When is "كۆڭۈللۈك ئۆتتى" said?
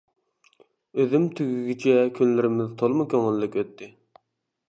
3.13-3.93